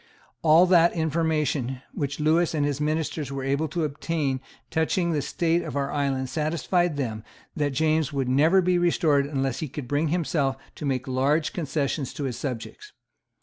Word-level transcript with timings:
All 0.41 0.65
the 0.65 0.91
information 0.97 1.83
which 1.93 2.19
Lewis 2.19 2.55
and 2.55 2.65
his 2.65 2.81
ministers 2.81 3.31
were 3.31 3.43
able 3.43 3.67
to 3.67 3.83
obtain 3.83 4.41
touching 4.71 5.11
the 5.11 5.21
state 5.21 5.61
of 5.61 5.75
our 5.75 5.91
island 5.91 6.27
satisfied 6.27 6.97
them 6.97 7.23
that 7.55 7.69
James 7.73 8.11
would 8.11 8.27
never 8.27 8.63
be 8.63 8.79
restored 8.79 9.27
unless 9.27 9.59
he 9.59 9.67
could 9.67 9.87
bring 9.87 10.07
himself 10.07 10.57
to 10.77 10.87
make 10.87 11.07
large 11.07 11.53
concessions 11.53 12.15
to 12.15 12.23
his 12.23 12.35
subjects. 12.35 12.93